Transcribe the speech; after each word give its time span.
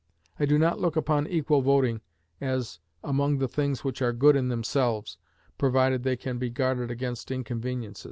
I 0.39 0.47
do 0.47 0.57
not 0.57 0.79
look 0.79 0.95
upon 0.95 1.27
equal 1.27 1.61
voting 1.61 2.01
as 2.41 2.79
among 3.03 3.37
the 3.37 3.47
things 3.47 3.83
which 3.83 4.01
are 4.01 4.13
good 4.13 4.35
in 4.35 4.47
themselves, 4.47 5.19
provided 5.59 6.01
they 6.01 6.17
can 6.17 6.39
be 6.39 6.49
guarded 6.49 6.89
against 6.89 7.29
inconveniences. 7.29 7.99